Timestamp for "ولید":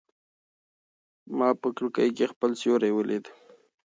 2.93-3.25